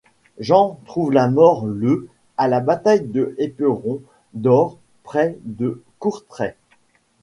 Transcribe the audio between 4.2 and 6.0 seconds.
d'or près de